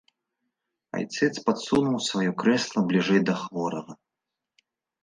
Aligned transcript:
Айцец 0.99 1.29
падсунуў 1.49 2.01
сваё 2.09 2.31
крэсла 2.41 2.79
бліжэй 2.89 3.21
да 3.31 3.41
хворага. 3.45 3.93